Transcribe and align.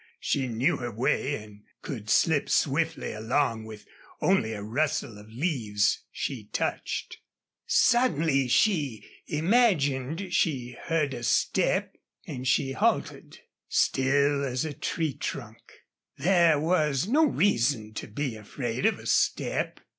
She 0.19 0.47
knew 0.47 0.77
her 0.77 0.89
way 0.91 1.35
and 1.35 1.61
could 1.83 2.09
slip 2.09 2.49
swiftly 2.49 3.11
along 3.13 3.65
with 3.65 3.85
only 4.19 4.51
a 4.53 4.63
rustle 4.63 5.19
of 5.19 5.29
leaves 5.29 6.01
she 6.11 6.45
touched. 6.45 7.19
Suddenly 7.67 8.47
she 8.47 9.07
imagined 9.27 10.33
she 10.33 10.75
heard 10.85 11.13
a 11.13 11.21
step 11.21 11.95
and 12.25 12.47
she 12.47 12.71
halted, 12.71 13.41
still 13.69 14.43
as 14.43 14.65
a 14.65 14.73
tree 14.73 15.13
trunk. 15.13 15.61
There 16.17 16.59
was 16.59 17.07
no 17.07 17.23
reason 17.23 17.93
to 17.93 18.07
be 18.07 18.35
afraid 18.35 18.87
of 18.87 18.97
a 18.97 19.05
step. 19.05 19.81